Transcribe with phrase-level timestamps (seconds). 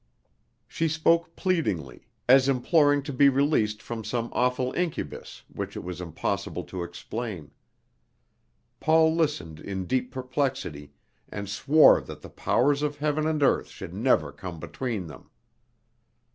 [0.67, 6.01] She spoke pleadingly, as imploring to be released from some awful incubus which it was
[6.01, 7.51] impossible to explain.
[8.79, 10.93] Paul listened in deep perplexity,
[11.29, 15.29] and swore that the powers of heaven and earth should never come between them.